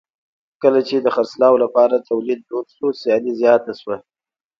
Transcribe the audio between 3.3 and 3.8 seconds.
زیاته